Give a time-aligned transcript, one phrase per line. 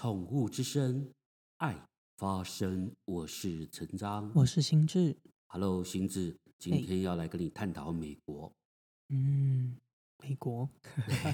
[0.00, 1.12] 宠物之声，
[1.58, 1.76] 爱
[2.16, 2.90] 发声。
[3.04, 5.14] 我是陈章我是心智。
[5.48, 8.50] ，Hello，心智，今天要来跟你探讨美国。
[9.10, 9.76] 嗯，
[10.22, 10.66] 美国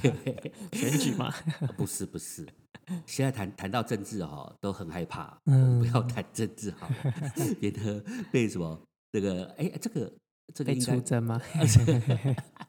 [0.74, 2.44] 选举嘛，啊不是不是，
[3.06, 6.95] 现在谈谈到政治哈、都很害怕，嗯不要谈政治好了，
[7.62, 10.12] 免得被什么这个哎这个
[10.53, 11.41] 这个被应该出征吗？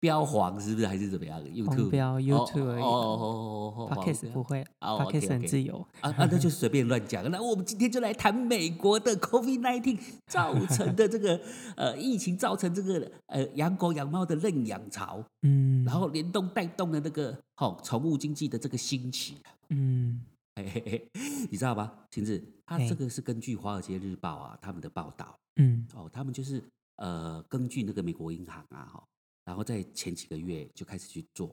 [0.00, 0.86] 标黄是不是？
[0.86, 1.90] 还是怎么样？YouTube？
[1.90, 2.82] 标哦 YouTube 而已。
[2.82, 5.86] 哦哦哦不会哦，Podcast 很自由。
[6.00, 7.30] 啊啊， 那就随便乱讲。
[7.30, 11.40] 那我们今天就来谈美国的 COVID-19 造成的这个
[11.76, 19.36] 呃疫情造成这个呃养狗养猫的认养潮，嗯，然后联动带动了那个好宠物经济的这个兴起。
[19.68, 20.22] 嗯。
[20.56, 21.08] 嘿嘿嘿，
[21.50, 21.92] 你知道吗？
[22.10, 22.88] 晴子，他嘿。
[22.88, 25.38] 这个是根据《华尔街日报》啊他们的报道。
[25.56, 25.86] 嗯。
[25.94, 26.62] 哦，他们就是
[26.96, 29.02] 呃根据那个美国银行啊哈，
[29.50, 31.52] 然后在前几个月就开始去做。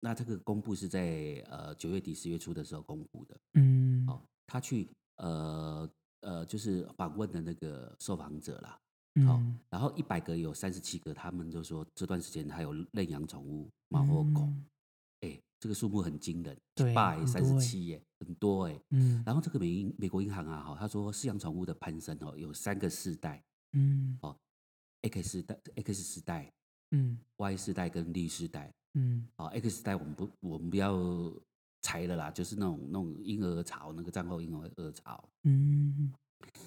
[0.00, 3.38] 那这个公布是在呃九月底十月初的时候公布的。
[3.52, 4.02] 嗯。
[4.08, 5.86] 哦，他去呃
[6.20, 8.70] 呃，就是访问的那个受访者啦，
[9.26, 14.64] 好、嗯，然后一百个有三十七个，他们就说这段时间还有认养宠物猫或狗，嗯。
[15.20, 18.80] 哎、这个数目很惊人，对百三十七耶，很多哎。
[18.88, 19.22] 嗯。
[19.26, 24.18] 然后这个美银美国银行啊，哈，他说饲养宠物的攀升哦，有三个世代嗯
[25.02, 26.50] ，X 代、X 世代、
[26.94, 28.72] 嗯 Y 世代跟 Z 世代。
[28.96, 30.96] 嗯好，X 世代我们不我们不要
[31.82, 35.28] 裁了啦，就是那种那种婴儿潮，那个战后婴儿潮。
[35.42, 36.12] 嗯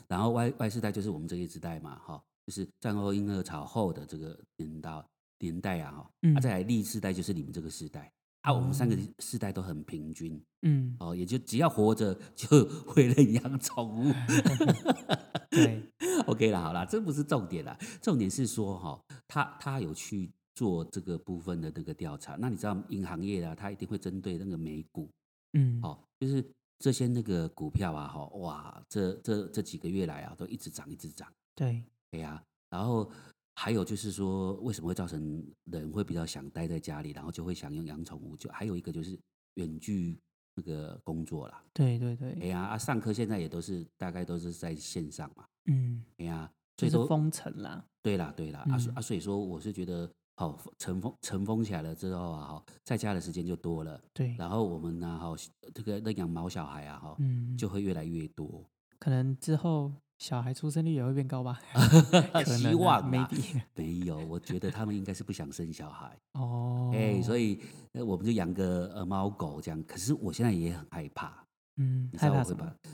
[0.07, 5.05] 然后 Y Y 世代就是我们这一世代嘛，哈，就是战后婴儿潮后的这个年代
[5.39, 8.11] 年代啊，哈，嗯啊，再来 Z 世代就是你们这个世代
[8.47, 12.47] 啊，我们三个哦世代都很平均，嗯，哦，也就只要活着就
[12.87, 14.13] 会认养宠物
[15.51, 15.83] 对
[16.27, 25.09] ，，OK 啦，好啦，这不是重点啦，重点是说哈，他他有去做这个部分的那个调查，那你知道银行业啊，他一定会针对那个美股，
[25.51, 25.81] 嗯。
[25.83, 26.41] 哦，就是
[26.79, 31.27] 这些那个股票啊，哈，哇，这这这几个月来啊，都一直涨，一直涨。
[31.53, 33.11] 对，对呀、然后
[33.59, 38.37] 还有就是说，为什么会造成人会比较想待在家里，然后就会想用养宠物？
[38.37, 39.19] 就还有一个就是
[39.55, 40.15] 远距
[40.53, 41.63] 那个工作啦。
[41.73, 45.43] 对对对哎，呀，啊，上课现在也都是大概都是在线上嘛。
[45.65, 47.83] 嗯，哎呀，所以说就是封城啦。
[48.03, 55.35] 对啦对啦，啊啊，所以说我是觉得，好尘封尘封起来了之后啊，哈，在家的时间就多了，对，然后我们呢，哈，
[55.73, 58.63] 这个那养毛小孩啊，哈，嗯，就会越来越多。
[58.99, 61.59] 可能之后小孩出生率也会变高吧？
[62.33, 66.17] 可希望啊，maybe 没有，我觉得他们应该是不想生小孩。
[66.33, 67.61] 哦，哎、所以
[67.93, 69.81] 我们就养个呃猫狗这样。
[69.83, 71.43] 可是我现在也很害怕，
[71.77, 72.91] 嗯，你知害怕什么道我会把？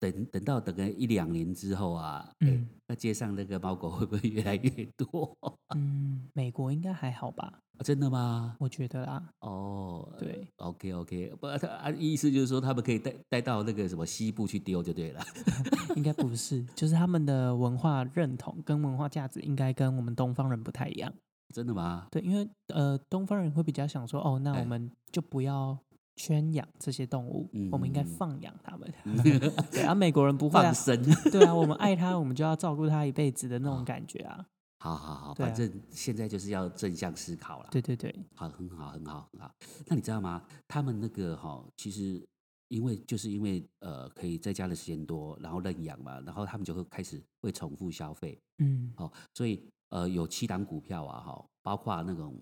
[0.00, 4.68] 等等到等个一两年之后啊，哎、嗯那街上那个猫狗会不会越来越
[4.98, 5.34] 多？
[5.74, 7.60] 嗯，美国应该还好吧？
[7.76, 8.56] 啊真的吗？
[8.60, 15.20] 我觉得啦，哦，对，OK OK，不，他啊意思就是说他们可以带带到那个什么西部去丢就对了。
[15.96, 21.12] 应该不是，就是他们的文化认同跟文化价值应该跟我们东方人不太一样。
[21.52, 22.06] 真的吗？
[22.10, 25.76] 对，因为呃，东方人会比较想说，哦，那哎我们就不要
[26.16, 28.92] 圈养这些动物，我们应该嗯放养它们。
[29.70, 31.02] 对啊，美国人不会啊放，生。
[31.30, 34.44] 对啊，我们爱它，我们就要照顾它一辈子的那种感觉啊。
[34.84, 37.68] 好好好，反正现在就是要正向思考了。
[37.70, 39.50] 对对对，好，很好，很好，很好。
[39.86, 40.44] 那你知道吗？
[40.68, 42.22] 他们那个哈、其实
[42.68, 48.92] 因为就是因为呃，可以在家的时间多，然后认养嘛，然后他们就会开始会重复消费，嗯。
[48.98, 52.38] 哦，所以呃，有七档股票啊，哈、包括那种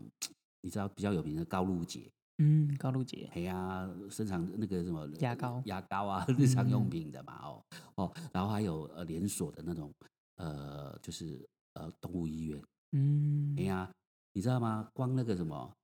[0.62, 5.62] 你知道比较有名的高露洁，嗯，高露洁，哎呀，生产那个什么牙膏。
[5.66, 7.64] 牙膏啊，日常用嗯品的嘛，哦
[7.94, 9.94] 哦，然后还有呃连锁的那种
[10.38, 12.62] 呃，就是呃动物医院。
[12.93, 13.91] 嗯哎，呀，
[14.33, 14.91] 你知道吗？
[14.93, 15.75] 光那个什么，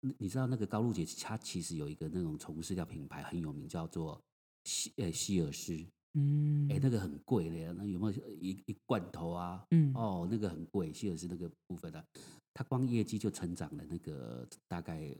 [0.00, 4.20] 你你知道那个高露洁，她其实有一个那种宠物饲料品牌很有名，叫做
[4.64, 5.86] 希呃希尔斯。
[6.14, 9.64] 嗯，哎、那个很贵的，那有没有一一罐头啊？
[9.70, 12.04] 嗯，哦，那个很贵，希尔斯那个部分啊，
[12.54, 15.14] 它光业绩就成长了那个大概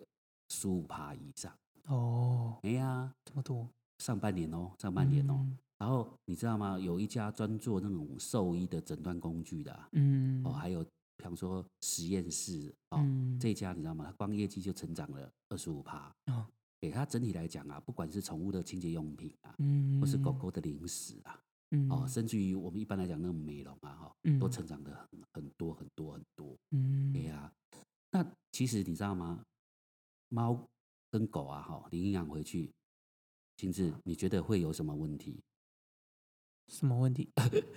[0.49, 1.56] 十五趴以上。
[1.84, 3.69] 哦，哎呀，这么多，
[3.99, 5.34] 上半年哦，上半年哦。
[5.38, 6.78] 嗯然后你知道吗？
[6.78, 10.82] 有一家专做那种兽医的诊断工具的、啊，嗯，哦，还有
[11.16, 14.04] 比方说实验室哦，嗯，这一家你知道吗？
[14.06, 16.12] 它光业绩就成长了二十五趴。
[16.26, 16.44] 哦，
[16.80, 21.40] 给它整体来讲啊，不管是宠物的清洁用品啊，嗯，或是狗，狗的零食啊，
[21.70, 26.56] 嗯，哦，甚至于我们一般来讲那种美容啊，哈、嗯都成长的很很多很多很多。
[26.72, 27.52] 嗯，对呀、
[28.10, 29.44] 那其实你知道吗？
[30.28, 30.60] 猫
[31.10, 32.70] 跟狗啊，哈，你领养回去，
[33.56, 35.40] 亲自你觉得会有什么问题？
[36.69, 37.29] 什么问题？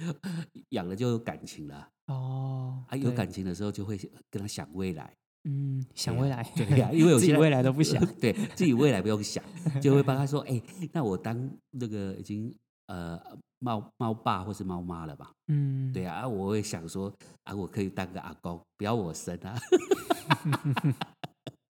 [0.69, 3.97] 养了就有感情了，哦，啊，有感情的时候就会
[4.29, 5.13] 跟他想未来。
[5.43, 7.99] 嗯，想未来，对 呀、因为我现在未来都不想。
[8.21, 9.43] 对自己未来不用想，
[9.81, 10.61] 就会帮他说，哎、
[10.93, 12.53] 那我当那个已经
[12.85, 13.19] 呃
[13.57, 15.31] 猫猫爸或是猫妈了吧？
[15.47, 17.11] 嗯，对啊，啊我会想说
[17.45, 19.57] 啊，我可以当个阿公，不要我生啊。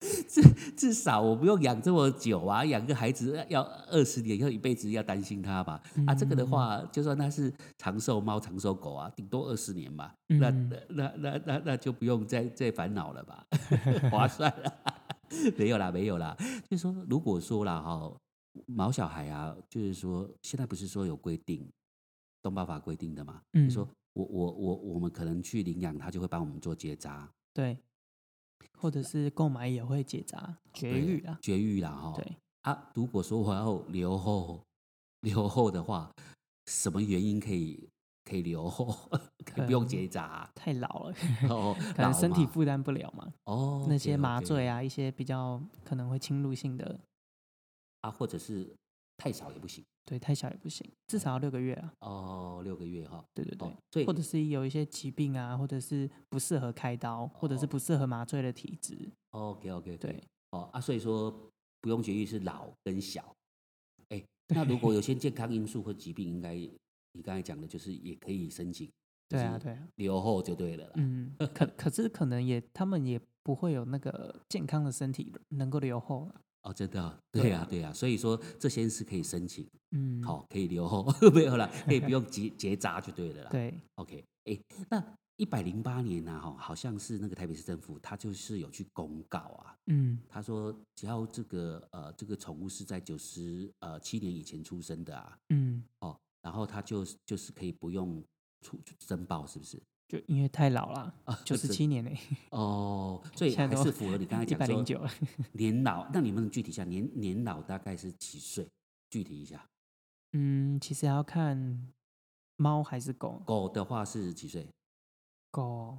[0.28, 0.42] 至
[0.76, 5.80] 至少我不用养这么久啊，养个孩子要二十年，要一辈子要担心他吧？
[6.06, 10.68] 啊，这个的话，就算他是长寿猫、长寿狗啊，顶多二十年吧，那嗯。
[10.68, 13.46] 那那那那那就不用再再烦恼了吧，
[14.10, 14.72] 划算了。
[15.56, 16.36] 没有啦，没有啦，
[16.68, 18.12] 就是说，如果说啦哈，
[18.66, 21.66] 毛小孩啊，就是说，现在不是说有规定，
[22.42, 23.68] 动保法规定的嘛，嗯。
[23.68, 27.78] 就说我我我我们可能去领养，他就会帮我们做结扎、对，
[28.78, 31.38] 或者是购买也会结扎绝育啊。
[31.42, 32.12] 绝育啦哈。
[32.16, 34.62] 对，啊，如果说我要留后
[35.20, 36.12] 留后的话，
[36.66, 37.88] 什么原因可以
[38.24, 38.86] 可以留后，
[39.44, 41.14] 可以不用嗯结扎、太老了，
[41.48, 43.32] 哦，可能身体负担不了嘛。
[43.44, 47.00] 哦，那些麻醉啊，一些比较可能会侵入性的，
[48.02, 48.74] 啊，或者是
[49.16, 51.94] 太少也不行对，太小也不行，至少要六个月啊。
[52.00, 53.24] 哦，六个月哈。
[53.32, 59.10] 对对对哦，，所以或者是有一些疾病啊，或者是不适合开刀，或者是哦不适合麻醉的体质。
[59.30, 61.30] OK OK 对，哦啊，所以说
[61.80, 63.34] 不用绝育是老跟小。
[64.08, 64.22] 哎，
[64.54, 68.90] 那如果有些健康因素或疾病，应该你刚才讲的，就是也可以申请，
[69.28, 70.92] 就是对啊，对啊，留后就对了啦。
[70.96, 76.40] 嗯，可可是可能也他们也不会有那个健康的身体能够留后了。
[76.62, 77.40] 哦，真的哦，对。
[77.40, 83.50] 啊对呀对呀，所以说这些是可以申请，嗯，好，可以留后， 没有啦，可以不用结结扎就对了啦。
[83.50, 84.58] 对，OK，哎，
[84.90, 90.18] 那一百零八年呢，哈，好像是那个台北市政府，他就是有去公告啊，嗯。
[90.28, 98.22] 他说只要这个呃这个宠物是在九十呃七年以前出生的啊，嗯，哦，然后他就就是可以不用
[98.60, 99.82] 出申报，是不是？
[100.12, 102.10] 就因为太老了，啊， 九十七年呢，
[102.50, 105.00] 哦，所以 现在都还是符合你刚才讲说百零九。
[105.52, 106.06] 年老。
[106.12, 108.68] 那你们具体一下，年年老大概是几岁？
[109.08, 109.66] 具体一下，
[110.32, 111.90] 嗯，其实要看
[112.56, 114.68] 猫还是狗，狗的话是几岁？
[115.50, 115.96] 狗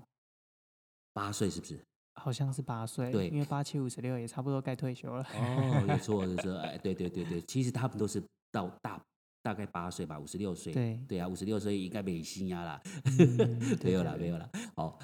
[1.12, 1.84] 八岁是不是？
[2.14, 5.24] 好像是八岁，对因为八七五十六也差不多该退休了。
[5.34, 9.04] 哦，有错，有错，哎，对对对对，其实他们都是到大
[9.44, 10.74] 大概八岁吧，五十六岁。
[10.74, 12.82] 对，对啊，五十六岁应该没心呀 啦，
[13.20, 14.50] 嗯没有啦，对没有啦。
[14.76, 14.98] 哦，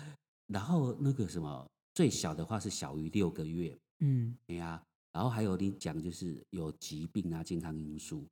[0.48, 4.82] 然后那个什么，最小的话是小于六个月，嗯对呀、
[5.12, 8.26] 然后还有你讲就是有疾病啊、健康因素，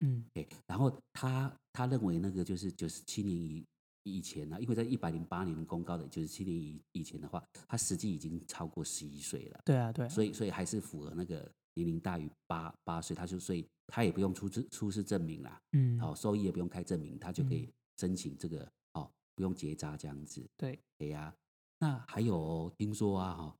[0.00, 3.66] 嗯对，然后他他认为那个就是九十七年以
[4.04, 15.98] 以前呢、因为在一百零八年公告的九十七年以以前的话，他实际已经超过十一岁了，对啊对啊，所以所以还是符合那个年龄大于八八岁，他就所以他也不用出示出示证明啦，嗯。
[15.98, 17.72] 好、收益也不用开证明，他就可以嗯。
[17.98, 21.34] 申请这个哦，不用结扎这样子，对，哎呀、
[21.78, 23.56] 那还有哦听说啊哈、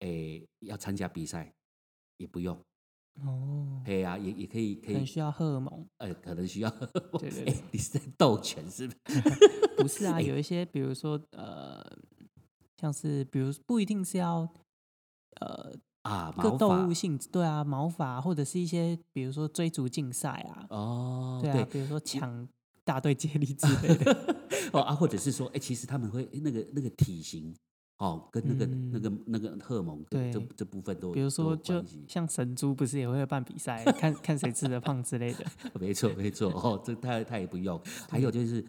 [0.00, 1.54] 诶要参加比赛
[2.18, 2.54] 也不用，
[3.22, 6.70] 哦，对呀、也也可以可以可能需要荷尔蒙，呃，可能需要。
[7.18, 8.00] 对对哎你是在。
[8.18, 9.20] 斗犬是不是？
[9.78, 11.82] 不是啊， 有一些比如说呃，
[12.78, 14.40] 像是比如不一定是要
[15.40, 15.72] 呃
[16.04, 22.46] 啊，各动物性质，对啊，毛发或者是一些比如说追逐竞赛啊，哦，对啊，比如说抢
[22.84, 24.36] 大队接力之类的，
[24.72, 27.54] 哦啊，或者是说，哎，其实他们会诶那个那个体型
[27.98, 35.44] 哦，跟那个、那嗯个那个荷尔蒙跟这对这部分都比如说就像神猪不是也会办比赛，看看谁吃的胖之类的，
[35.80, 37.80] 没错没错哦，这他他也不用。
[38.10, 38.62] 还有就是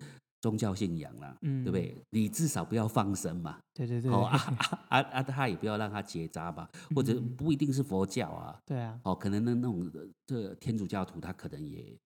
[0.46, 1.78] 宗教信仰啦，嗯，对不？
[1.78, 1.98] 对？
[2.12, 11.98] 你至少不要放生嘛，对对对，哦啊啊啊啊，他也不要让他结扎吧，或者嗯不一定是佛教啊，对啊，哦，可能那那种呃这天主教徒他可能也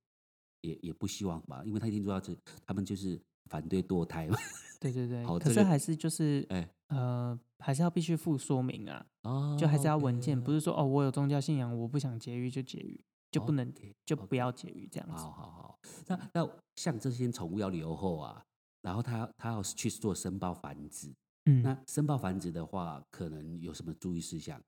[0.61, 2.33] 也也不希望吧，因为他天主教徒
[2.65, 3.19] 他们就是
[3.49, 4.37] 反对堕胎嘛。
[4.79, 6.69] 对对对， 可是还是就是哎。
[6.89, 12.99] 呃，还是要必须附说明啊，哦，就还是要文件，不是是说哦，我有宗教信仰，我不想节育就节育，
[13.31, 15.15] 就不能 OK，就不要节育这样子。
[15.15, 15.79] 好好好。
[16.07, 18.43] 那那像这些宠物要留后啊，
[18.81, 21.13] 然后他他要去做申报繁殖，
[21.45, 24.61] 嗯，那申报繁殖的话，可能有什么注意事项？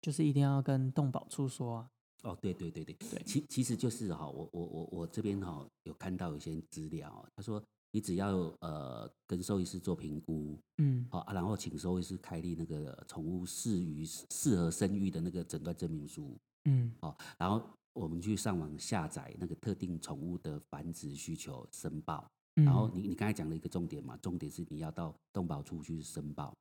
[0.00, 1.90] 就是一定要跟动保处说啊。
[2.24, 16.34] 哦，对对对对，对其其实就是哈、我我我我这边哈、有看到有些资料哦，他说你只要呃跟兽医师做评估，嗯好、啊，然后请兽医师开立那个宠物适于适合生育的那个诊断证明书，
[16.64, 16.92] 嗯。
[17.00, 26.54] 好、然后我们去上网下载那个特定宠物的繁殖需求申报，嗯，然后你你刚才讲了一个重点嘛，重点是你要到动保处去申报，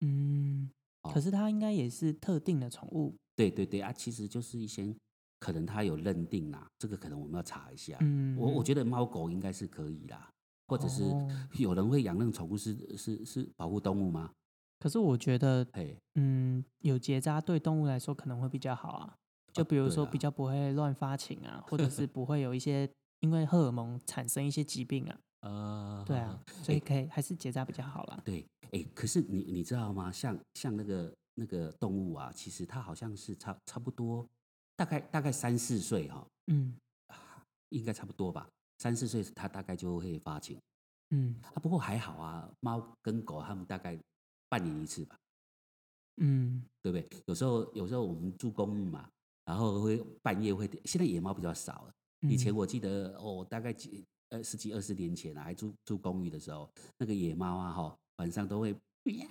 [0.00, 0.70] 嗯，
[1.02, 3.14] 哦可是它应该也是特定的宠物。
[3.36, 4.94] 对对对啊，其实就是一些
[5.38, 10.28] 可能它有认定啦，这个可能我们要查一下，嗯，我我觉得猫狗应该是可以啦，
[10.66, 11.28] 或者是哦。
[11.58, 14.30] 有人会养那种宠物是是是保护动物吗？
[14.78, 19.16] 可是我觉得，嘿，嗯，有结扎对动物来说可能会比较好啊。
[19.52, 22.88] 就比如说，比较不会乱发情啊，或者是不会有一些
[23.20, 25.18] 因为荷尔蒙产生一些疾病啊。
[25.40, 28.20] 呃，对啊，所以可以还是结扎比较好啦。
[28.24, 30.12] 对，哎，可是你你知道吗？
[30.12, 34.28] 像像那个那个动物啊，其实它好像是差差不多，
[34.76, 36.76] 大概大概三四岁哈、嗯
[37.70, 38.48] 应该差不多吧。
[38.78, 40.60] 三四岁它大概就会发情
[41.10, 41.56] 嗯啊。
[41.62, 43.98] 不过还好啊，猫跟狗它们大概
[44.48, 45.16] 半年一次吧，
[46.16, 47.08] 嗯对不对？
[47.26, 49.08] 有时候有时候我们住公寓嘛，
[49.50, 51.92] 然后会半夜会，现在野猫比较少了。
[52.28, 59.26] 以前嗯我记得哦，大概几呃十几二十年前啊，还住住公寓的时候，那个野猫啊哈，晚上都会喵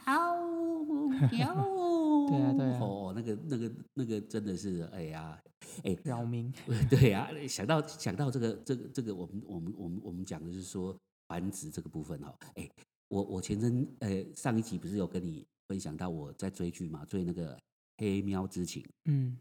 [1.31, 1.55] 喵，
[2.27, 5.41] 对啊对啊哦，那个那个那个真的是哎呀，
[5.85, 6.51] 哎，扰民。
[6.89, 10.93] 对啊、想到想到这个这个这个，我们我们我们我们讲的是说
[11.29, 12.69] 繁殖这个部分哈，哎，
[13.07, 17.55] 我我前阵呃上一集不是有跟你分享到我在追剧嘛，追那个
[17.99, 18.83] 《黑喵之情》。
[19.05, 19.38] 嗯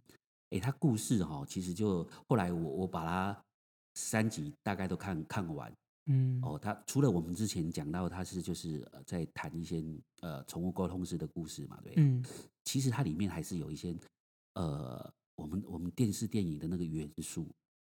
[0.50, 3.44] 哎，他故事哈、其实就后来我我把它
[3.94, 5.72] 三集大概都看看完。
[6.06, 6.40] 嗯。
[6.42, 6.58] 哦。
[6.58, 9.84] 他除了我们之前讲到他是就是呃在谈一些
[10.20, 12.24] 呃宠物沟通师的故事嘛，对，嗯。
[12.64, 13.94] 其实它里面还是有一些
[14.54, 17.46] 呃我们我们电视电影的那个元素，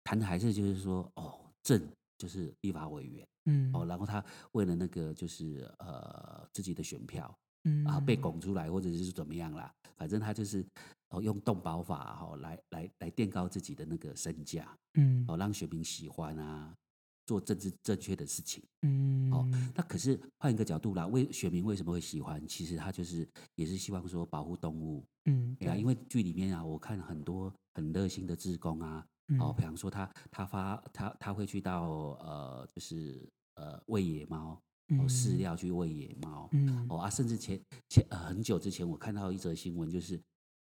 [0.04, 1.82] 谈的还是就是说哦正
[2.18, 3.28] 就是立法委员。
[3.46, 3.72] 嗯。
[3.74, 10.66] 哦，然后他为了那个就是呃自己的选票嗯啊被拱出来或者是怎么样啦，反正他就是
[11.10, 15.26] 哦用动保法哈、来来来垫高自己的那个身价嗯。
[15.28, 16.76] 哦，让选民喜欢啊，
[17.26, 18.64] 做政治正确的事情。
[18.82, 19.32] 嗯。
[19.32, 19.48] 哦。
[19.76, 22.46] 那可是换一个角度啦，为选民为什么会喜欢？
[22.48, 25.70] 其实他就是也是希望说保护动物，嗯对。
[25.70, 29.06] 啊，因为剧里面啊，我看很多很热心的志工啊，
[29.40, 31.90] 哦，比方说他他发他他会去到
[32.20, 34.62] 呃就是呃喂野猫，
[35.00, 35.38] 哦饲。
[35.38, 36.86] 料去喂野猫，嗯。
[36.90, 40.20] 哦啊，甚至前前呃很久之前我看到一则新闻，就是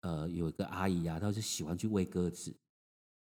[0.04, 2.56] 呃有一个阿姨啊，她就喜欢去喂鸽子，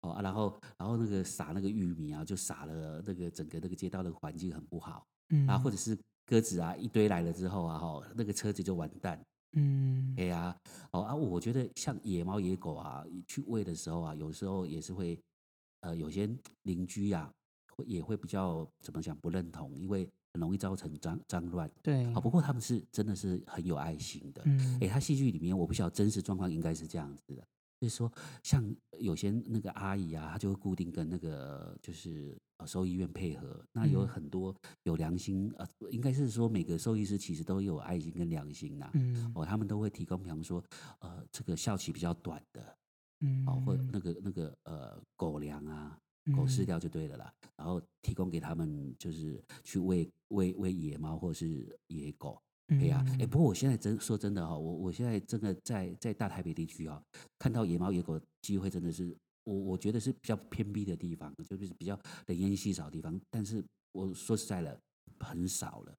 [0.03, 10.15] 哦啊，然后然后那个撒那个玉米啊，就撒了那个整个那个街道的环境很不好，嗯啊，或者是鸽子啊一堆来了之后啊，哈，那个车子就完蛋，嗯。
[10.17, 10.55] 哎呀，
[10.91, 15.19] 哦啊，我觉得像野猫野狗啊，去喂的时候啊，有时候也是会，
[15.81, 16.29] 呃，有些
[16.63, 17.33] 邻居呀、
[17.77, 21.71] 会也会比较怎么讲不认同，因为很容易造成脏脏乱。
[21.83, 22.05] 对。
[22.13, 24.43] 啊，不过他们是真的是很有爱心的。
[24.45, 24.79] 嗯。
[24.81, 27.47] 哎，他戏剧里面我不晓得真实状况应该是这样子的，
[27.81, 28.11] 就是说
[28.43, 34.09] 像有些那个阿姨啊，她就会固定跟那个就是呃兽医院配合，那有嗯。
[34.09, 39.33] 很多有良心呃，应该是说每个兽医师其实都有爱心跟良心呐、嗯。
[39.35, 40.63] 哦，他们都会提供，比方说，
[41.01, 42.77] 呃，这个效期比较短的，
[43.21, 45.99] 嗯哦，或者那个那个呃狗粮啊，
[46.37, 52.41] 狗饲料就对了啦，然后提供给他们，就是去喂喂喂野猫或者是野狗。
[52.69, 57.03] 哎呀，哎，不过我现在真说真的哈、我我现在真的在在大台北地区啊，
[57.39, 59.15] 看到野猫野狗机会真的是，
[59.45, 63.63] 我我觉得是比较偏僻的地方，就是比较人烟稀少的地方，但是
[63.93, 64.81] 我说实在的，
[65.19, 65.95] 很少了，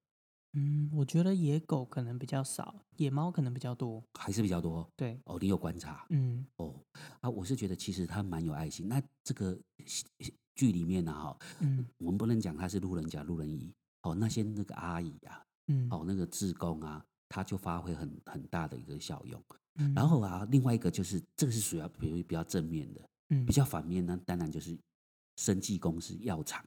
[0.54, 4.02] 嗯，我觉得野狗可能比较少，野猫可能比较多。
[4.14, 5.36] 还是比较多对，哦。
[5.40, 6.06] 你有观察？
[6.10, 6.74] 嗯哦，
[7.20, 8.88] 啊，我是觉得其实他蛮有爱心。
[8.88, 9.58] 那这个
[10.54, 19.42] 剧里面呢、哈，嗯我们不能讲他是路人甲、路人乙，哦，那些那个阿姨啊，嗯，哦，那个志工啊，他就发挥很很大的一个效用。
[19.80, 24.78] 嗯，然后啊，另外一个就是这个是属于比如比较正面的，嗯比较反面呢，当然就是
[25.36, 26.64] 生技公司药厂。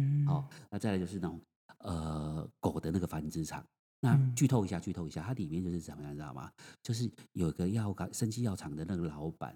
[0.00, 1.40] 嗯哦，那再来就是那种
[1.78, 3.64] 呃狗的那个繁殖场。
[4.00, 6.52] 那嗯剧透一下，剧透一下，它里面就是怎么样，知道吗？
[6.82, 9.54] 就是有个药厂生技药厂的那个老板，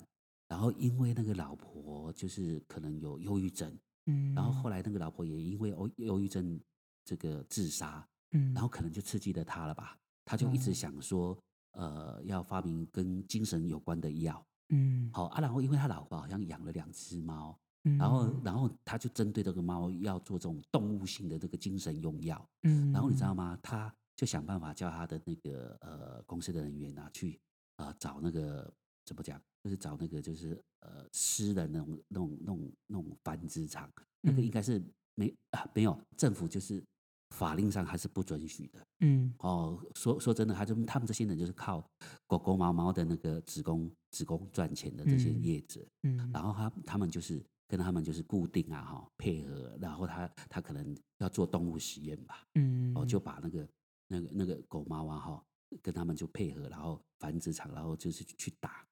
[0.48, 3.72] 然后因为那个老婆就是可能有忧郁症，
[4.06, 6.60] 嗯，然后后来那个老婆也因为忧忧郁症
[7.04, 9.96] 这个自杀，嗯，然后可能就刺激了他了吧？
[10.24, 11.38] 他就一直哦想说，
[11.72, 14.44] 呃，要发明跟精神有关的药。
[14.70, 22.48] 嗯好啊，然后因为他老婆好像养了两只猫，嗯，然后然后他就针对这个猫要做这种动物性的这个精神用药。
[22.62, 23.58] 嗯，然后你知道吗？
[23.62, 27.40] 他就想办法叫他的那个呃公司的人员啊去
[27.76, 28.72] 呃找那个
[29.04, 34.44] 怎么讲，就是找那个就是呃私人那种那种那种那种繁殖场，那个嗯。
[34.44, 34.82] 应该是
[35.14, 36.82] 没啊没有政府就是
[37.30, 39.34] 法令上还是不准许的嗯。
[39.38, 39.82] 哦。
[39.94, 41.84] 说说真的，他就他们这些人就是靠
[42.26, 52.46] 狗狗猫猫的那个子宫子宫赚钱的这些嗯业者，嗯，然后他他们就是跟他们就是固定啊哈配合，然后他他可能要做动物实验吧。
[52.54, 53.66] 嗯哦，就把那个
[54.08, 55.46] 那个那个狗猫啊哈，
[55.80, 58.86] 跟他们就配合，然后繁殖场，然后就是去打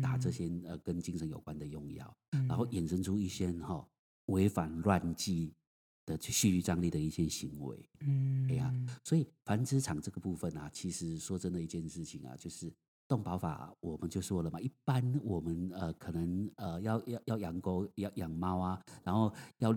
[0.00, 3.84] 打这嗯些呃跟精神有关的用药，嗯然后衍生出一些哈
[4.26, 5.52] 违反乱纪
[6.06, 7.90] 的去蓄意张力的一些行为。
[8.02, 12.72] 嗯，哎呀所以繁殖场这个部分啊，其实说真的一件事情啊，就是
[13.12, 19.68] 动保法我们就说了嘛，一般我们呃可能呃要要要养狗要养猫啊，然后要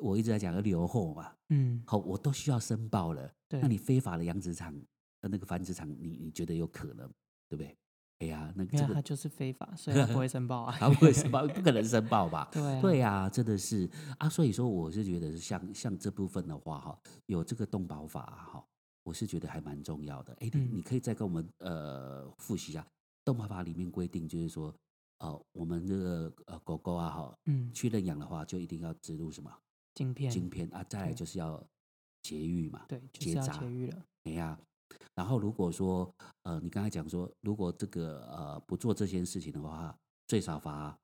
[0.00, 3.28] 我一直在讲要留后嘛，嗯，好，我都需要申报了。
[3.48, 4.72] 对，那你非法的养殖场
[5.22, 7.08] 呃那个繁殖场，你你觉得有可能
[7.48, 7.76] 对不对？
[8.20, 10.74] 哎呀，那这个他就是非法，所以它不会申报啊。
[10.78, 12.48] 他不会申报，不可能申报吧？
[12.54, 18.64] 对啊，对呀、真的是啊，所以说我是觉得像像这部分的话哈，有这个动保法哈，
[19.06, 20.34] 我是觉得还蛮重要的。
[20.40, 22.84] 哎，你嗯你可以再跟我们呃复习一下，
[23.24, 24.74] 动保法里面规定就是说，
[25.18, 29.56] 呃，我们这个呃狗狗啊哈，嗯，去认养的话就一定要植入什么
[29.94, 31.64] 晶片，晶片啊，再来就是要
[32.22, 34.04] 节育嘛，对，就是要结扎节育了。
[34.24, 34.58] 哎呀。
[35.14, 39.96] 然后如果说呃，你刚才讲说，如果这个呃不做这件事情的话，
[40.26, 40.96] 最少罚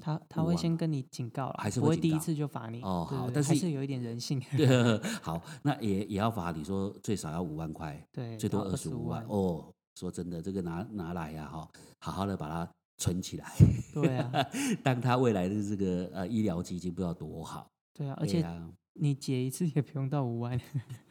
[0.00, 2.80] 他他会先跟你警告了，还是不会第一次就罚你。
[2.82, 4.40] 哦好但是还是有一点人性。
[4.56, 9.38] 对，好，那也也要罚你说最少要五万块，对，最多二十五万万。
[9.38, 9.72] 哦。
[9.94, 11.68] 说真的，这个拿拿来呀、哈，
[12.00, 13.52] 好好的把它存起来，
[13.92, 14.32] 对啊，
[14.82, 17.68] 当他未来的这个呃医疗基金不知道多好。
[17.92, 20.58] 对啊，而哎且呀你结一次也不用到五万，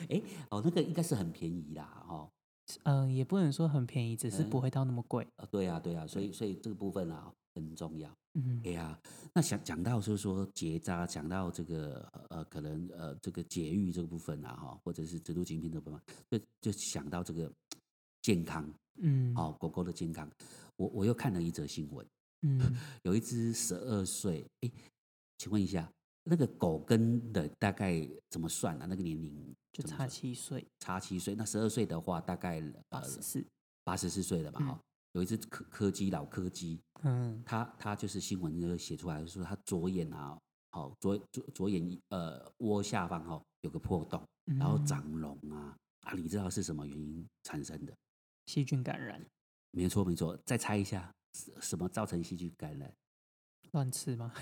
[0.50, 2.28] 哦，那个应该是很便宜啦，哦，
[2.84, 5.28] 嗯，也不能说很便宜，只是嗯不会到那么贵。
[5.36, 8.10] 呃对呀、对呀、所以所以这个部分啊很重要。
[8.34, 9.00] 嗯哎呀，
[9.34, 17.52] 那想讲到就是说结扎，讲到这个呃可能呃这个节育这个部分啊哈，或者是植入晶片这部分，就就想到这个
[18.22, 18.74] 健康。
[19.02, 20.30] 嗯，哦，狗狗的健康，
[20.76, 22.06] 我我又看了一则新闻，
[22.42, 22.60] 嗯，
[23.04, 24.72] 有一只十二岁，哎，
[25.38, 25.92] 请问一下，
[26.24, 28.86] 那个狗跟的大概怎么算啊？
[28.88, 33.46] 那个年龄就差七岁，差七岁，那十二岁的话，大概呃八十四。
[33.84, 34.60] 八十四岁了吧？
[34.62, 34.80] 嗯哈、
[35.13, 40.38] 有一只柯柯基老柯基，嗯它它就是新闻就写出来说，它左眼啊，
[40.72, 47.94] 好、左左左眼呃窝下方哦、有个破洞，然后嗯长脓啊啊，你知道是什么原因产生的？
[48.46, 49.24] 细菌感染，
[49.72, 52.94] 没错没错，再猜一下，什什么造成细菌感染？
[53.72, 54.34] 乱吃吗？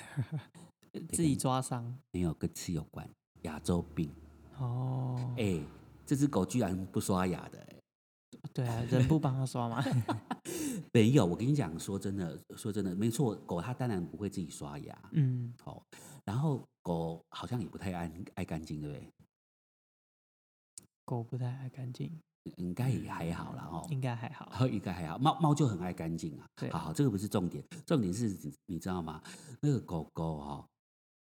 [1.12, 2.00] 自己抓伤。
[2.12, 3.08] 没有跟吃有关，
[3.42, 4.12] 牙周病。
[4.58, 5.62] 哦，哎、
[6.06, 7.79] 这只狗居然不刷牙的、哎
[8.60, 9.82] 对啊， 人不帮他刷吗？
[10.92, 15.82] 没有，我跟你讲，说真的，说真的，没错，狗它当然不会自己刷牙，嗯，好、
[16.26, 19.08] 然后狗好像也不太爱爱干净，对不对？
[21.06, 22.12] 狗不太爱干净，
[22.58, 23.88] 应该也还好啦，哦。
[23.90, 24.50] 应该还好。
[24.52, 25.18] 好， 应该还好。
[25.18, 26.46] 猫猫就很爱干净啊。
[26.58, 29.22] 对好，这个不是重点，重点是你知道吗？
[29.62, 30.68] 那个狗狗哈、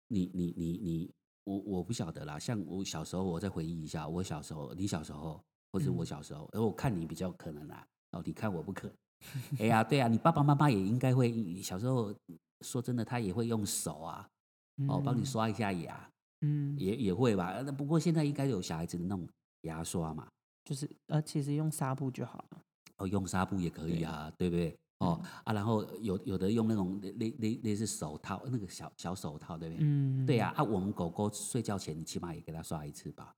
[0.08, 1.10] 你你你你，
[1.44, 2.38] 我我不晓得啦。
[2.38, 5.42] 像我小时候，我再回忆一下，我小时候，你小时候，
[5.76, 7.86] 或者我嗯小时候，而我看你比较可能啊。
[8.12, 8.96] 哦，你看我不可能。
[9.60, 12.14] 哎呀，对啊，你爸爸妈妈也应该会，小时候
[12.62, 14.26] 说真的，他也会用手啊，
[14.88, 15.26] 哦，帮你嗯。
[15.26, 16.10] 刷一下牙，
[16.40, 17.60] 嗯，也也会吧。
[17.62, 19.28] 那不过现在应该有小孩子的那种
[19.62, 20.26] 牙刷嘛。
[20.64, 22.60] 就是呃，其实用纱布就好了。
[22.96, 24.74] 哦，用纱布也可以啊，对不对？
[25.00, 29.84] 哦、嗯啊，然后有有的用那种类类类类似手套，那个小小手套，对不对？
[29.84, 33.34] 嗯，对呀、啊，我们狗狗睡觉前，你起码也给它刷一次吧。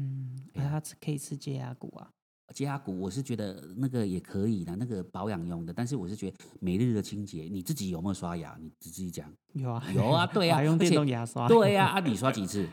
[0.00, 2.10] 嗯，它吃可以吃洁牙骨啊。
[2.54, 5.72] 洁牙骨，我是觉得那个也可以的，那个保养用的。
[5.72, 8.56] 但是我是觉得每日的清洁，你自己有没有刷牙？
[8.60, 9.32] 你自己讲。
[9.52, 11.46] 有啊，有啊 对啊还用电动牙刷。
[11.46, 12.68] 对呀、啊，你刷几次？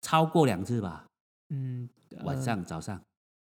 [0.00, 1.06] 超过两次吧？
[1.50, 1.86] 嗯，
[2.24, 2.98] 晚呃上、早上。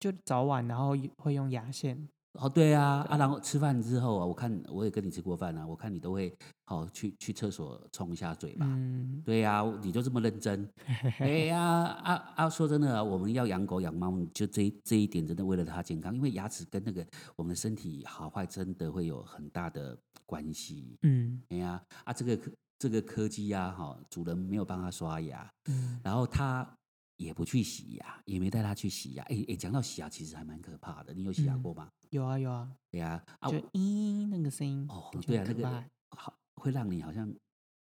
[0.00, 2.08] 就早晚，然后会用牙线。
[2.34, 8.66] 哦，对啊，啊，然后吃饭之后啊，我看我也跟你吃过饭啊，我看你都会好、去去厕所冲一下嘴吧。
[8.68, 10.68] 嗯，对呀、你就这么认真。
[11.20, 20.98] 哎呀，啊啊，说真的啊，我们要养狗养猫，就这一这一点真的为了它健康，因为牙齿跟那个我们的身体好坏真的会有很大的关系。
[21.02, 26.68] 嗯哎呀，啊，这个柯这个柯基呀，哈，主人没有帮它刷牙，嗯，然后它
[27.16, 29.22] 也不去洗牙，也没带他去洗牙。
[29.24, 31.14] 哎哎，讲到洗牙，其实还蛮可怕的。
[31.14, 31.90] 你有洗牙嗯过吗？
[32.10, 37.32] 有啊有啊，对啊，啊，就咦那个声音，哦，对啊，那个好会让你好像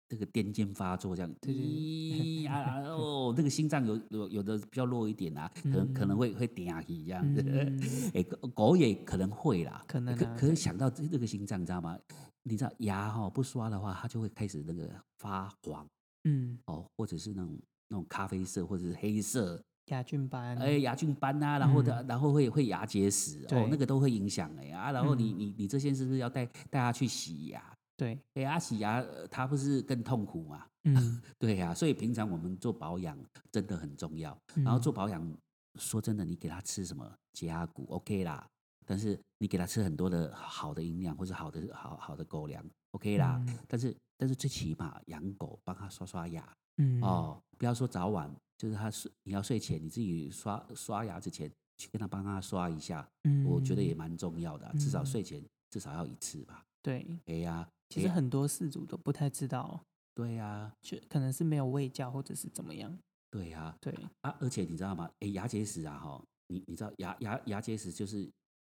[0.09, 7.41] 这个癫痫发作这样，对对对咦啊哦，那个心脏有有有的比较弱一点啊，可能可能嗯会会嗲起这样子。
[7.45, 11.97] 嗯哎、狗狗也可能会啦，可能啊可可是想到这这个心脏，你知道吗？
[12.43, 15.87] 你知道牙哈、不刷的话，它就会开始那个发黄
[16.25, 17.57] 嗯，哦，或者是那种
[17.93, 25.37] 那种咖啡色或者是黑色，牙菌斑，哎，牙菌斑啊，然后的、然后会会牙结石哦，那个都会影响哎啊，然后你嗯。
[25.37, 27.63] 你你这些是不是要带带他去洗牙？
[27.95, 30.65] 对，哎呀，洗牙呃它不是更痛苦吗？
[30.85, 33.15] 嗯， 对呀、所以平常我们做保养
[33.51, 34.35] 真的很重要。
[34.55, 34.81] 然后嗯。
[34.81, 35.37] 做保养，
[35.79, 38.47] 说真的，你给他吃什么洁牙骨 OK 啦，
[38.87, 43.59] 但是你给他吃很多的好的营养或者好的好好的狗粮 OK 啦，嗯。
[43.67, 46.43] 但是但是最起码养狗帮他刷刷牙
[46.77, 56.63] 嗯，哦，不要说早晚就是他睡你要睡前你自己刷刷牙之前去跟他帮他刷一下，嗯，我觉得也蛮重要的啊、至少嗯睡前至少要一次吧。
[56.81, 57.05] 对。
[57.25, 59.83] 哎呀，其实很多事主都不太知道，
[60.15, 62.97] 对呀，就可能是没有喂教或者是怎么样。
[63.29, 65.09] 对呀，对，啊，而且你知道吗？
[65.19, 68.31] 哎，牙结石啊，哈，你你知道牙牙牙结石就是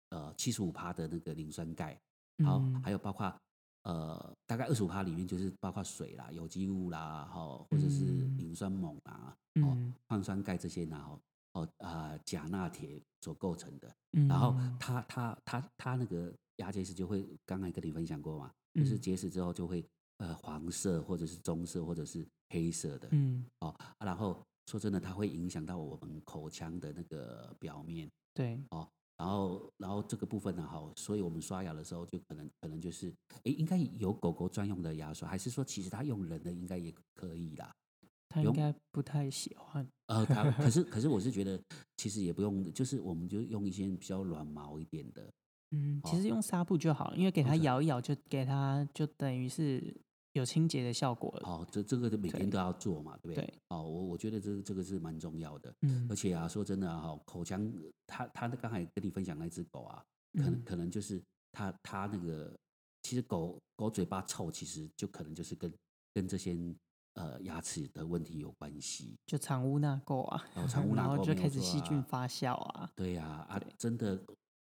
[0.09, 1.99] 呃七十五趴的那个磷酸钙，
[2.43, 3.33] 好，嗯还有包括
[3.85, 8.37] 呃大概二十五趴里面就是包括水啦、有机物啦，哈，或者是嗯。
[8.37, 9.93] 磷酸锰啊、嗯。
[10.07, 11.19] 矿酸钙这些呢，哦
[11.53, 13.95] 哦啊钾钠铁所构成的。
[14.13, 19.85] 嗯，然后它它它它那个牙结石就会，刚才跟你分享过嘛，就是嗯结石之后就会
[20.17, 28.59] 呃黄色或者是棕色或者是黑色的，嗯，哦，啊然后说真的，它会影响到我们口腔的那个表面，对，
[29.17, 37.73] 然后然后这个部分呢，哈，所以我们刷牙的时候就可能可能就是，诶，应该有狗狗专用的牙刷，还是说其实它用人的应该也可以啦？
[38.27, 39.87] 它应用该不太喜欢。
[40.07, 41.57] 呃，它可是 可是我是觉得
[41.95, 45.31] 其实也不用，就是我们就用一些比较软毛一点的，
[45.71, 49.95] 嗯，其哦实用纱布就好，因为给它哦这摇一摇，就给它就等于是
[50.35, 51.47] 有清洁的效果了。
[51.47, 53.45] 哦，这这个就每天都要做嘛，对不对？
[53.45, 57.71] 对，哦，我我觉得这这个是蛮重要的，嗯而且啊，说真的啊，哈，口腔
[58.05, 61.21] 它它刚才跟你分享那只狗啊，可能嗯可能就是
[61.51, 62.53] 它它那个，
[63.03, 65.73] 其实狗狗嘴巴臭，其实就可能就是跟
[66.13, 66.57] 跟这些
[67.13, 69.15] 呃牙齿的问题有关系。
[69.25, 72.91] 就藏污纳垢啊，哦藏污 纳然后垢没有就开始细菌发酵啊。
[72.95, 74.21] 对呀啊对真的，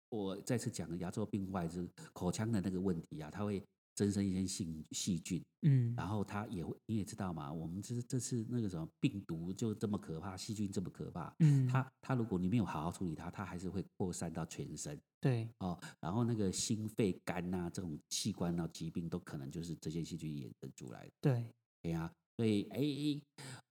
[0.10, 3.64] 我再次讲牙周病坏是口腔的那个问题啊，它会
[4.00, 14.98] 增生一些细细菌，嗯，然后它也会你也知道嘛，我们这这次那个什么病毒就这么可怕，细菌这么可怕，嗯，它它如果你没有好好处理它，它还是会扩散到全身。
[15.20, 21.12] 对，哦，然后那个心肺肝呐、这种器官啊疾病都可能就是这些细菌衍生出来的。
[21.20, 21.46] 对，
[21.82, 22.82] 哎呀、所以哎，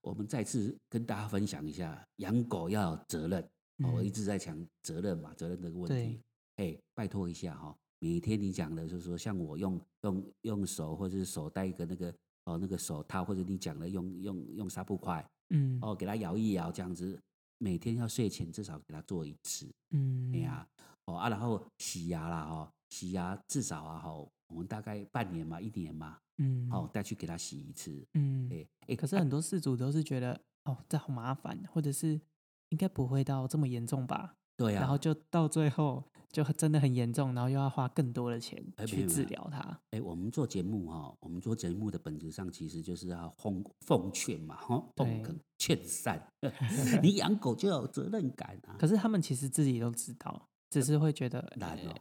[0.02, 3.42] 我们再次跟大家分享一下，养狗要有责任。
[3.82, 6.20] 哦，我一嗯直在讲责任嘛，责任这个问对题。
[6.56, 17.20] 哎，拜托一下哈、每天你讲的就是说，像我用用用手或者是手戴一个那个哦那个手套，或者你讲的用用用纱布块嗯，哦给它摇一摇这样子，
[17.58, 19.68] 每天要睡前至少给它做一次。
[19.90, 20.68] 嗯，哎呀，
[21.06, 24.12] 哦啊，然后洗牙啦，哈、洗牙至少啊，哈、
[24.48, 28.06] 我们大概半年嘛，一年嘛，嗯，好、再去给它洗一次。
[28.14, 32.20] 嗯，哎哎，可是很多事主都是觉得，哦，这好麻烦，或者是
[32.68, 34.36] 应该不会到这么严重吧？
[34.58, 39.80] 对呀、然后就到最后就真的很严重，然后又要花更多的钱去治疗它。
[39.92, 46.20] 哎，我们做节目哈、我们做节目的本质上其实就是要奉奉劝嘛，哈、奉对恳劝善。
[47.00, 48.76] 你养狗就要有责任感啊。
[48.78, 51.94] 可是他们其实自己都知道，只是会觉得难哦呃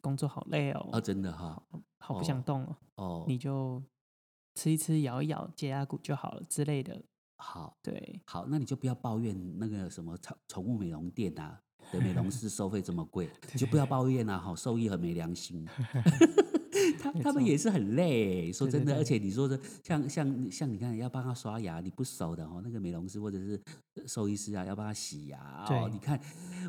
[0.00, 1.62] 工作好累哦，哦，真的哈、
[2.00, 3.80] 好不想动哦，哦，你就
[4.56, 7.00] 吃一吃、咬一咬、解压骨就好了之类的。
[7.38, 11.60] 好对，好，那你就不要抱怨那个什么宠宠物美容店啊
[11.92, 15.66] 的美容师收费这么贵， 你就不要抱怨啊，哈，兽医很没良心。
[17.00, 23.60] 他没他们也是很累，说真的，而且你说的像像像你看要帮他刷牙，你不熟的哦，那个美容师或者是
[23.94, 26.20] 呃兽医师啊，要帮他洗牙哦，你看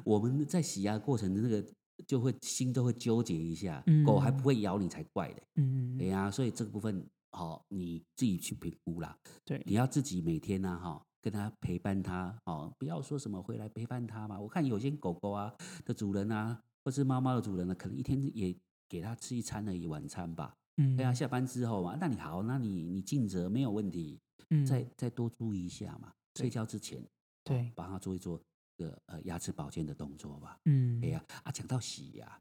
[0.06, 1.64] 我们在洗牙过程的那个
[2.06, 14.40] 就会心都会纠结一下，狗还不嗯会咬你才怪的，嗯，对呀、所以这个部分好、你自己去评估啦，对，你要自己每天呢、哈，跟他陪伴他，哦，不要说什么回来陪伴他嘛。
[14.40, 15.54] 我看有些狗狗啊
[15.86, 18.56] 的主人啊，或是猫猫的主人呢，可能一天也
[18.88, 20.56] 给它吃一餐而已，晚餐吧。
[20.78, 24.20] 嗯，对啊，下班之后嘛，那你好，那你你尽责没有问题，
[24.52, 26.14] 嗯，再再多注意一下嘛。
[26.36, 27.08] 睡对觉之前，哦
[27.44, 28.40] 对帮他做一做
[28.78, 30.60] 这个呃牙齿保健的动作吧。
[30.66, 32.40] 嗯，哎呀啊，讲到洗牙，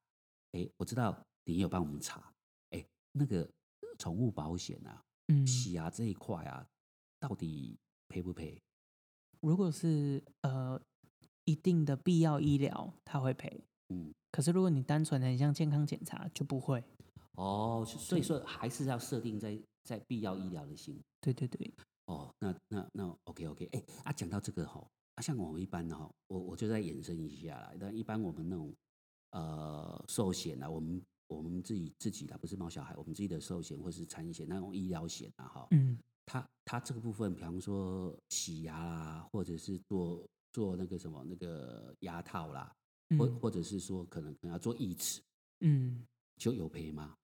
[0.53, 2.31] 哎，我知道你有帮我们查，
[2.71, 3.49] 哎，那个
[3.99, 6.67] 宠物保险啊，嗯，洗牙这一块啊，
[7.19, 8.61] 到底赔不赔？
[9.41, 10.81] 如果是呃
[11.45, 13.65] 一定的必要医疗，他会赔。
[13.89, 16.83] 嗯，可是如果你单纯的很像健康检查，就不会。
[17.37, 20.99] 哦，所以说还是要设定在在必要医疗的型。
[21.21, 21.73] 对对对，
[22.07, 27.73] 哦，那那那 OK OK，哎啊，讲到这个哈、啊，像我们一般哈、我我就再延伸一下啦。
[27.79, 28.75] 那一般我们那种
[29.31, 42.71] 呃寿险啊，我们我们自己自己的不是猫小孩，我们自己的寿险或是产险那种医疗险啊哈、嗯它它这个部分，比方说洗牙啦，或者是做做那个什么那个牙套啦，
[43.17, 45.23] 或嗯或者是说可能可能要做义齿，
[45.61, 46.05] 嗯，
[46.37, 47.15] 就有赔吗？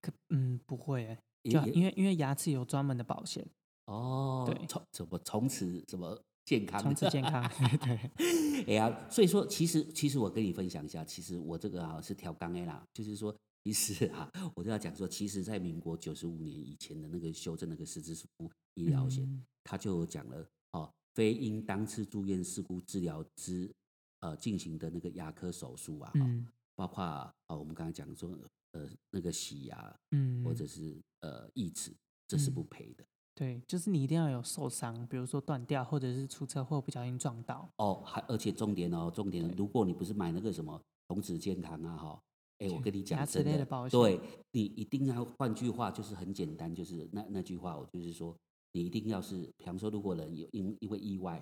[0.00, 3.44] 可嗯不会就因为因为牙齿有专门的保险，
[3.86, 7.42] 哦，对从什么从此什么健康，从此健康。
[7.82, 8.10] 对，
[8.66, 23.72] 哎呀，所以说其实其实我跟你分享一下，其实我这个啊是调刚 A 啦，就是说其实啊， 我就要讲说，其实在民国九十五年以前的那个修正那个实支实付医疗险，嗯它就有讲了哦，非因当次住院事故治疗之
[24.20, 27.04] 呃进行的那个牙科手术啊，嗯包括
[27.48, 28.36] 哦我们刚才讲说
[28.72, 31.94] 呃那个洗牙嗯，或者是呃义齿，
[32.26, 33.04] 这是嗯不赔的。
[33.34, 37.70] 对，就是你一定要有受伤，比如说断掉，或者是出车祸不小心撞到。
[37.76, 42.22] 哦，还而且重点哦，重点，如果你不是买那个什么童子健康啊，哈，
[42.58, 44.20] 哎，我跟你讲真的，对
[44.52, 48.36] 你一定要，换句话就是很简单，就是那那句话，我就是说，
[48.72, 51.38] 你一定要是，比方说，如果人有因因为意外，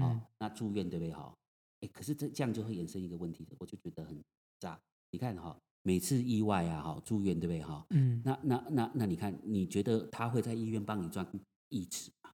[0.00, 1.34] 哦嗯，那住院对不对哈？
[1.80, 4.18] 哎，可是这这样就会衍生一个问题，我就觉得很
[4.58, 4.80] 炸。
[5.10, 7.84] 你看哈，每次意外啊，哈，住院对不对哈？
[7.90, 11.26] 嗯，那那那那你看，你觉得他会在医院帮你装
[11.68, 12.30] 义齿吗？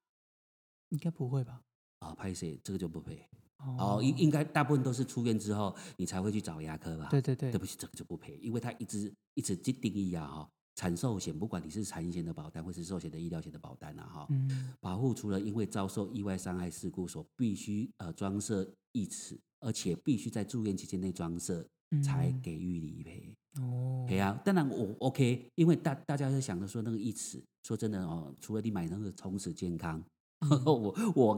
[0.91, 1.61] 应该不会吧？
[1.99, 3.27] 啊，拍谁这个就不赔。
[3.65, 7.09] 哦哦，应应该大部分都是出院之后你才会去找牙科吧？
[7.11, 7.51] 对对对。
[7.51, 14.73] 对不起，这个就不赔，因为它一直一直定定义啊哈，产寿险不管你是产险的保单或是寿险的医疗险的保单啊哈，嗯。
[14.81, 21.67] 保护除了因为遭受意外伤害事故所必须呃装设义齿，而且必须在住院期间内装设
[22.03, 22.41] 才嗯。
[22.41, 23.35] 给予理赔。
[23.61, 30.05] 哦，赔啊，当然我 OK，因为大大家在想着说那个义齿，说真的哦，除了你买那个从此健康，嗯
[30.65, 31.35] 我我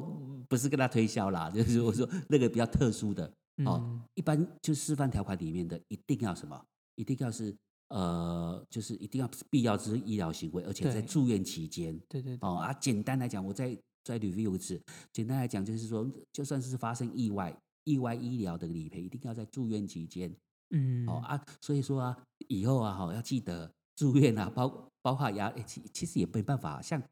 [0.48, 3.26] 不是跟他推销啦， 就是我说那个比较特殊的
[3.64, 4.02] 哦，嗯。
[4.14, 6.62] 一般就示范条款里面的一定要什么，
[6.96, 7.54] 一定要是
[7.88, 14.80] 呃，就是一定要是必要之医疗行为，而且在住院期间对对对，哦啊，简单来讲，我再再 review 一次，
[15.12, 20.34] 简单来讲就是说，就算是发生意外，意外医疗的理赔一定要在住院期间。
[20.70, 21.06] 嗯。
[21.08, 22.16] 哦啊，所以说啊，
[22.48, 27.02] 以后啊，哈，要记得住院啊，包包括牙，诶其其实也没办法，像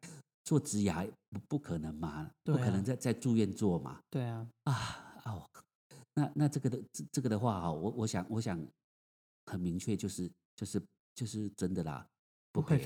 [0.50, 5.48] 做植牙不不可能嘛，不可能在在住院做嘛，对啊，啊哦，
[6.14, 8.60] 那那这个的这这个的话哈，我我想我想
[9.46, 10.82] 很明确，就是就是
[11.14, 12.04] 就是真的啦，
[12.50, 12.84] 不会。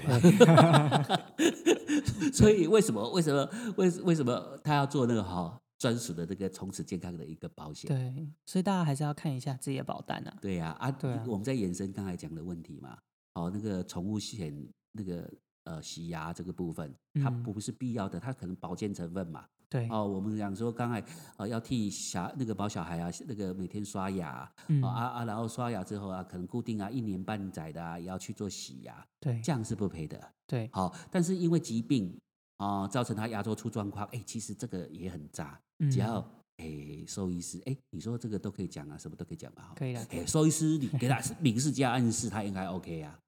[2.35, 7.89] 所以为什么为什么为为什么他要做那个哈专属的这个从此健康的一个保险？
[7.89, 10.37] 对，所以大家还是要看一下自己的保单啊。
[10.39, 12.99] 对呀、啊，对啊我们在延伸刚才讲的问题嘛，
[13.33, 14.55] 哦，那个宠物险
[14.93, 15.33] 那个
[15.65, 19.45] 呃洗牙这个部分，它嗯不是必要的，它可能保健成分嘛。
[19.69, 21.03] 对，哦，我们讲说刚才
[21.37, 30.33] 呃要替小那个毛小孩啊，那个每天刷牙，嗯哦、啊啊，然后刷牙之后啊，可能固定啊一年半载的啊，也要去做洗牙，对这样是不赔的。
[30.47, 32.17] 对，好、但是因为疾病
[32.59, 36.21] 啊、造成他牙周出状况，哎，其实这个也很渣，嗯只要
[36.59, 39.63] 哎兽医师，哎，你说这个都可以讲啊，什么都可以讲吧？
[39.63, 40.05] 哈可以了。
[40.05, 43.19] 可以哎，兽医师你给他明示加暗示，他应该 OK 啊。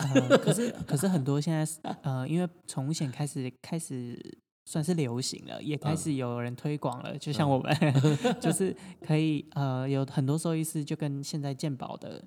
[0.00, 1.66] 呃，可是可是很多现在
[2.02, 4.18] 呃，因为宠物险开始开始
[4.64, 7.16] 算是流行了，也开嗯始有人推广了。
[7.18, 7.74] 就像我们
[8.40, 12.24] 就是可以呃，有很多兽医师就跟现在健保的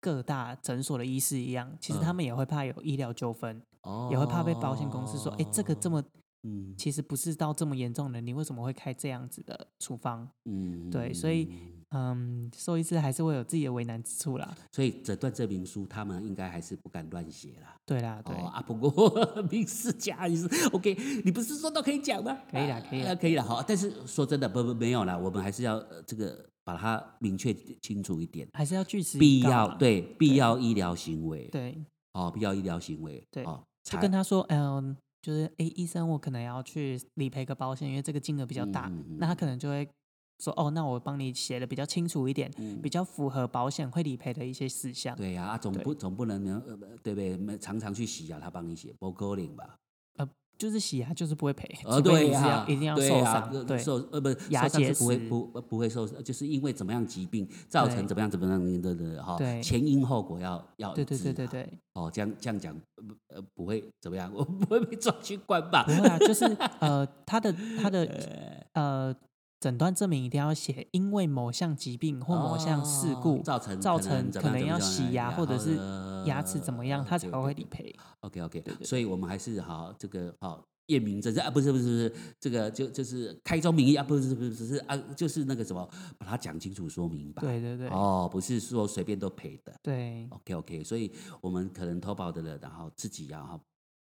[0.00, 6.02] 各大诊所的医师一样，其实他嗯们也会怕有医疗纠纷，哦也会怕被保险公司说，哎，这个这么
[6.42, 10.28] 嗯其实不是到这么严重的，你为什么会开这样子的处方？
[10.44, 11.48] 嗯对所以
[11.94, 14.54] 嗯，兽医师还是会有自己的为难之处啦。
[14.72, 17.76] 所以诊断证明书他们应该还是不敢乱写啦。
[17.86, 22.36] 对啦，对，哦啊，不过明示加暗示，OK，你不是说都可以讲吗？
[22.50, 23.44] 可以啦可以啦啊可以啦。
[23.44, 28.48] 好，但是说真的，不不没有啦，我们还是要呃这个把它明确清楚一点。
[28.52, 31.82] 还是要据实必要对必要医疗行为，对。
[32.14, 39.84] 哦，必要医疗行为，对哦，就跟他说，嗯，就是哎，医生，我可能要去理赔个保险，因为这个金额比较大，嗯嗯那他可能就会
[40.38, 45.16] 说，哦，那我帮你写的比较清楚一点，嗯比较符合保险会理赔的一些事项。
[45.16, 47.58] 对呀、啊，总不总不能呃对不对？
[47.58, 49.76] 常常去洗牙，他帮你写，不可能吧？
[50.56, 65.92] 就是洗牙就是不会赔，呃，对呀、要一定要受伤，呃对受呃不牙结受伤是不会不呃不会受伤，就是因为怎么样疾病造成怎么样怎么样的的哈，对前因后果要要对对对对对，哦，这样这样讲呃不呃不会怎么样， 我不会被抓去关吧不？
[66.00, 66.44] 会啊，就是
[66.78, 68.04] 呃，他的他的
[68.74, 69.12] 呃
[69.64, 75.76] 诊断证明一定要写，因为某项疾病或某项事哦故造成造成可能要洗牙，或者是
[76.26, 77.90] 牙齿怎么样，呃他才会理赔。
[78.20, 87.40] OK OK，对对所以我们还是好这个好验明正啊，不是不是不是这个就就是开宗明义啊，不是不是不是啊，就是那个什么，把它讲清楚说明白。
[87.40, 89.74] 对对对哦，不是说随便都赔的。
[89.82, 93.60] 对 OK OK，所以我们可能投保的人，然后自己啊哈，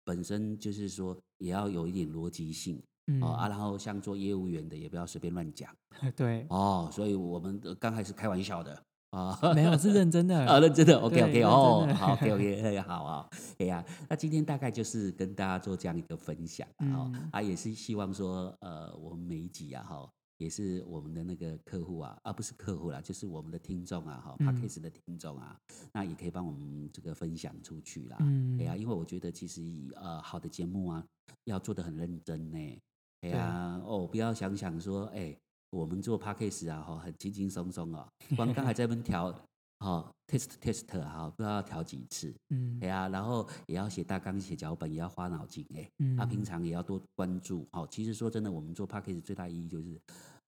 [0.04, 5.74] 本身就是说也要有一点逻辑性、嗯哦啊，然后像做业务员的也不要随便乱讲
[6.14, 9.36] 对，哦，所以我们呃刚开始开玩笑的啊。
[9.54, 25.56] 没有是认真的 啊，认真的，OK OK，哦好，OK OK， 好啊，哎呀，那今天大概就是跟大家做这样一个分享啊，啊，也是希望说，呃，我们每一集啊，哈，也是我们的那个客户啊，啊，不是客户啦，就是我们的听众啊，哈 p 嗯 a c k a s e 的听众啊，
[25.92, 29.62] 那也可以帮我们这个分享出去啦，嗯哎呀，因为我觉得其实
[29.96, 31.02] 呃，好的节目啊，
[31.44, 32.78] 要做的很认真呢。
[33.22, 35.36] 哎呀，哦，不要想想说，哎，
[35.70, 39.32] 我们做 p a c k a g e 啊，哈，很轻轻松松哦， 光刚才在那边调，
[39.80, 50.00] 哈，test test 哈，不知道要调几次，嗯，哎呀，然后也要写大纲、写脚本，也要花脑筋，哎，嗯，他平常也要多关注，好，其实说真的，我们做 p a c k a g e 最大意义就是。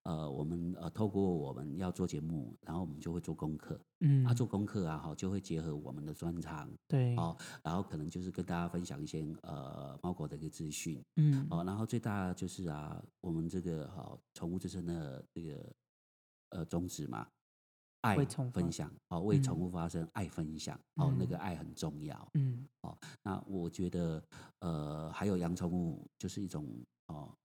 [0.04, 15.72] 呃，我们呃透过我们要做节目，然后我们就会做功课，嗯，啊做功课啊，哈，就会结合我们的专长，对，哦，然后可能就是跟大家分享一些呃猫狗的一个资讯，嗯，哦，然后最大就是啊，我们这个哈宠物之声的这个
[16.48, 17.28] 呃宗旨嘛，
[18.00, 18.16] 爱
[18.54, 24.24] 分享，哦，为宠物发声，爱分享，哦，那个爱很重要，嗯，哦，那我觉得
[24.60, 26.66] 呃还有养宠物就是一种
[27.08, 27.36] 哦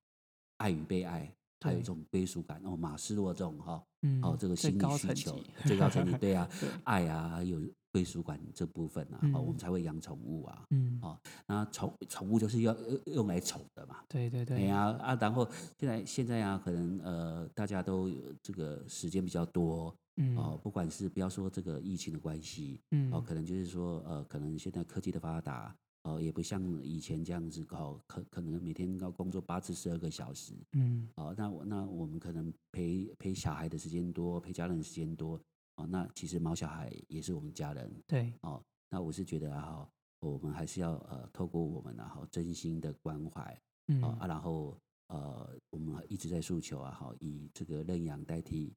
[0.55, 1.29] 爱与被爱。
[1.65, 3.83] 还有一种归属感哦，马斯洛这种哈，
[4.21, 6.47] 哦，这个心理需求最高层级， 对啊，
[6.83, 7.59] 爱啊，还有
[7.91, 12.75] 归属感这部分啊，哦，我们才会养宠物啊，嗯，哦，那宠宠物就是要
[13.05, 15.47] 用来宠的嘛，对对对，哎呀啊，然后
[15.79, 18.11] 现在现在啊，可能呃，大家都
[18.43, 25.75] 这个时间比较多，嗯，哦，不管是不要说这个疫情的关系，嗯，哦，可能就是说呃，可能现在科技的发达。
[26.05, 35.41] 哦，也不像以前这样子哦，可可能每天要工作八至十二个小时，嗯，哦，那我那我们可能陪陪小孩的时间多，陪家人的时间多，
[35.77, 39.89] 哦，那其实毛小孩也是我们家人，对，哦，那我是觉得啊，
[40.19, 48.71] 我们还是要呃，透过我们然后真心的关怀，嗯啊，然后呃，我们一直在诉求啊，好，以这个认养代替，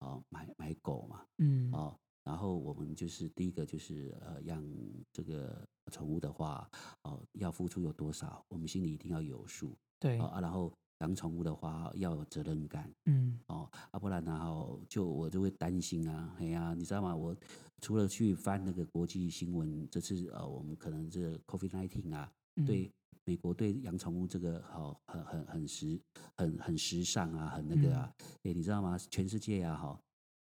[0.00, 1.98] 哦，买买狗嘛，嗯，哦。
[2.28, 4.62] 然后我们就是第一个就是呃养
[5.10, 6.70] 这个宠物的话，
[7.04, 9.74] 哦要付出有多少，我们心里一定要有数。
[9.98, 12.92] 对啊，然后养宠物的话要有责任感。
[13.06, 17.16] 嗯，哦，啊不然然后就我就会担心啊，哎呀，你知道吗？
[17.16, 17.34] 我
[17.80, 22.30] 除了去翻那个国际新闻，这次呃我们可能这 COVID nineteen 啊，
[22.66, 22.92] 对
[23.24, 25.98] 美国对养宠物这个好很很很时
[26.36, 28.12] 很很时尚啊，很那个啊，
[28.42, 28.98] 哎你知道吗？
[29.10, 29.98] 全世界啊哈。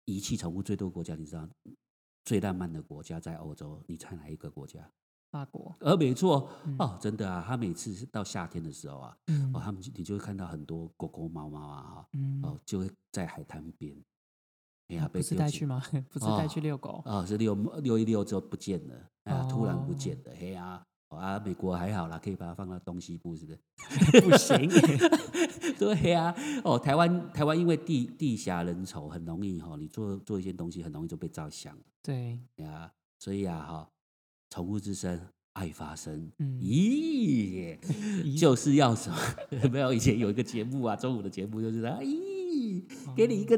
[0.05, 1.47] 遗弃宠物最多国家，你知道
[2.25, 4.89] 最浪漫的国家在欧洲，你猜哪一个国家？
[5.31, 5.73] 法国。
[5.79, 13.95] 呃，没错哦，真的啊，他每次到夏天的时候啊，嗯，哦，他们你就会看到很多狗狗、猫猫啊，哈，嗯，哦，就会在海滩边，
[14.89, 15.81] 哎呀， 不是带去吗？
[16.09, 17.01] 不是带去遛狗？
[17.05, 20.85] 哦，是遛遛一遛之后不见了，啊，突然不见了，嘿呀。
[21.17, 23.60] 啊，美国还好啦，可以把它放到东西部，是不是？
[24.21, 24.69] 不行。
[25.78, 31.76] 对呀，哦，台湾台湾因为地地狭人稠，很容易哈，你做做一件东西，很容易就被照相。
[32.04, 33.89] 对呀，所以啊哈，
[34.50, 35.19] 宠物之声
[35.54, 37.78] 爱发声，嗯，咦，
[38.39, 39.17] 就是要什么？
[39.71, 42.84] 没有以前有一个节目啊，中午的节目就是啊，咦，
[43.15, 43.58] 给你一个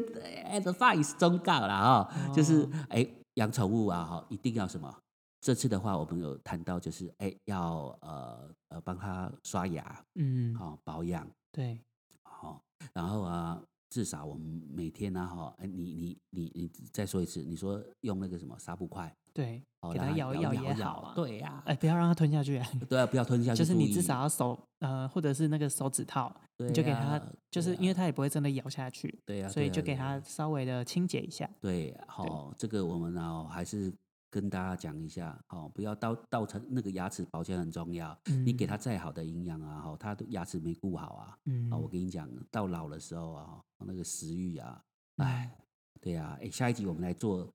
[0.52, 4.94] advice 忠告啦哈，就是哎，养宠物啊哈，一定要什么？
[5.43, 11.77] 这次的话，我们有谈到，就是哎，要呃呃帮他刷牙，嗯，好保养，对，
[12.21, 33.93] 好，然后啊，至少我们每天呢，哈，哎，你你你你再说一次，你说用那个什么纱布块，对，给他咬一咬也好啊，对呀，哎，不要让他吞下去，对啊，不要吞下 去，就是你至少要手呃，或者是那个手指套，你就给他，就是因为他也不会真的咬下去，对呀，所以就给他稍微的清洁一下，对，好，这个我们呢还是。
[34.34, 38.17] 跟大家讲一下，哦，不要到到成那个牙齿保健很重要。
[38.43, 41.38] 你给他再好的营养啊，好，他的牙齿没顾好啊，
[41.69, 44.82] 啊，我跟你讲，到老的时候啊，那个食欲啊，
[45.17, 45.56] 哎，
[46.02, 47.48] 对呀，哎，下一集我们来做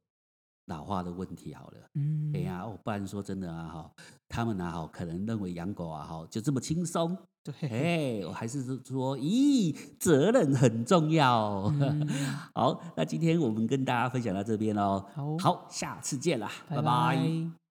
[0.67, 1.91] 老化的问题好了。
[1.95, 3.93] 嗯，哎呀，不然说真的啊，哈，
[4.29, 7.19] 他们啊，哈，可能认为养狗啊，哈，就这么轻松。
[7.61, 11.73] 对，哎，我还是说，咦，责任很重要。
[12.55, 15.05] 好，那今天我们跟大家分享到这边喽。
[15.15, 17.68] 好，好，下次见啦，拜拜。